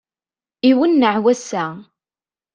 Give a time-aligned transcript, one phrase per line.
[0.69, 1.65] Iwenneɛ wass-a!